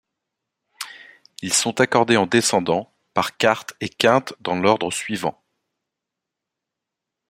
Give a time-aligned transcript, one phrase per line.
[1.43, 5.39] Ils sont accordés en descendant, par quartes et quintes dans l'ordre suivant.